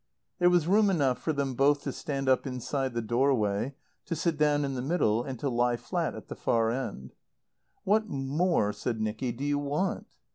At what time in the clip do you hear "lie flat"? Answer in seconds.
5.47-6.15